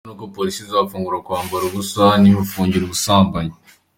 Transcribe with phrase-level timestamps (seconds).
[0.03, 3.55] Ikibazo nuko Police izamufungira kwambara ubusa, ntimufungire ubusambanyi.